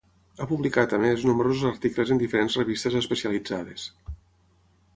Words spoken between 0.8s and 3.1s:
a més nombrosos articles en diferents revistes